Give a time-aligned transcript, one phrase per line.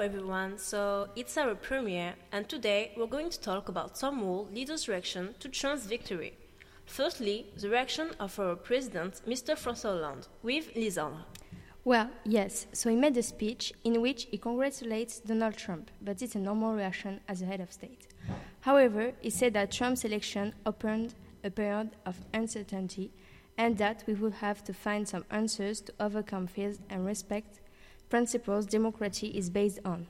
[0.00, 4.50] Hello everyone, so it's our premiere, and today we're going to talk about some world
[4.50, 6.32] leaders' reaction to Trump's victory.
[6.86, 9.54] Firstly, the reaction of our president, Mr.
[9.58, 11.24] François Hollande, with Lisandre.
[11.84, 16.34] Well, yes, so he made a speech in which he congratulates Donald Trump, but it's
[16.34, 18.06] a normal reaction as a head of state.
[18.60, 21.12] However, he said that Trump's election opened
[21.44, 23.12] a period of uncertainty
[23.58, 27.60] and that we would have to find some answers to overcome fears and respect
[28.10, 30.06] principles democracy is based on.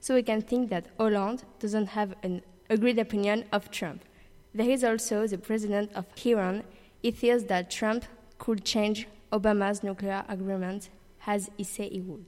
[0.00, 4.04] So we can think that Hollande doesn't have an agreed opinion of Trump.
[4.52, 6.64] There is also the president of Iran.
[7.02, 8.04] He feels that Trump
[8.38, 10.90] could change Obama's nuclear agreement
[11.26, 12.26] as he said he would.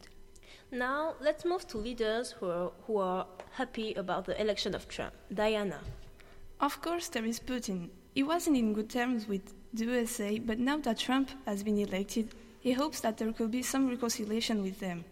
[0.71, 5.15] Now let's move to leaders who are, who are happy about the election of Trump.
[5.33, 5.81] Diana.
[6.61, 7.89] Of course, there is Putin.
[8.15, 12.35] He wasn't in good terms with the USA, but now that Trump has been elected,
[12.61, 15.05] he hopes that there could be some reconciliation with them.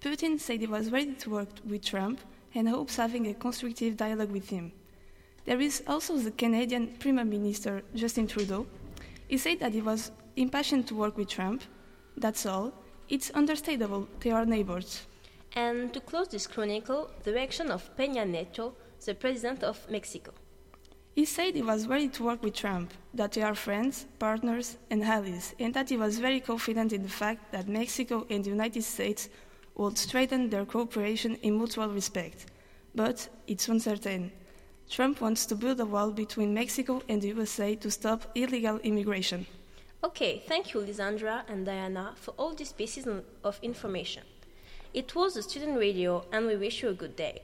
[0.00, 2.20] Putin said he was ready to work with Trump
[2.54, 4.72] and hopes having a constructive dialogue with him.
[5.44, 8.66] There is also the Canadian Prime Minister Justin Trudeau.
[9.28, 11.62] He said that he was impatient to work with Trump.
[12.16, 12.72] That's all.
[13.08, 15.06] It's understandable, they are neighbors.
[15.54, 20.32] And to close this chronicle, the reaction of Peña Nieto, the president of Mexico.
[21.14, 25.04] He said he was ready to work with Trump, that they are friends, partners, and
[25.04, 28.82] allies, and that he was very confident in the fact that Mexico and the United
[28.82, 29.28] States
[29.76, 32.46] would strengthen their cooperation in mutual respect.
[32.96, 34.32] But it's uncertain.
[34.90, 39.46] Trump wants to build a wall between Mexico and the USA to stop illegal immigration.
[40.02, 43.06] Okay, thank you, Lisandra and Diana, for all these pieces
[43.44, 44.24] of information.
[44.92, 47.42] It was a student radio, and we wish you a good day.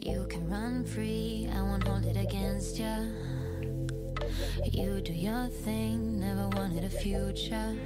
[0.00, 2.98] You can run free, I won't hold it against ya.
[4.64, 7.76] You do your thing, never wanted a future.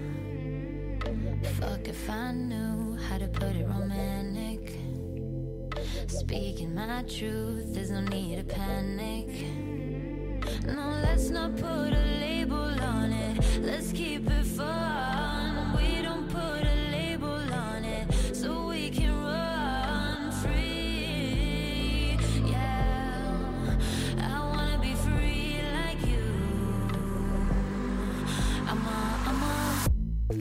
[1.58, 4.78] Fuck if I knew how to put it romantic.
[6.06, 9.28] Speaking my truth, there's no need to panic.
[10.66, 13.62] No, let's not put a label on it.
[13.62, 15.01] Let's keep it fun.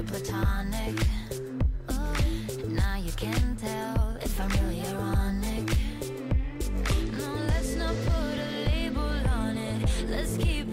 [0.00, 0.94] keep platonic.
[2.68, 5.76] Now you can tell if I'm really ironic.
[7.18, 9.88] No, let's not put a label on it.
[10.08, 10.69] Let's keep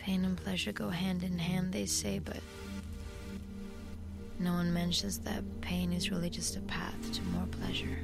[0.00, 2.40] Pain and pleasure go hand in hand, they say, but
[4.38, 7.98] no one mentions that pain is really just a path to more pleasure.